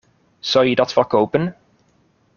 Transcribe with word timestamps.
Zou 0.39 0.65
je 0.65 0.75
dat 0.75 0.93
wel 0.93 1.05
kopen? 1.05 1.55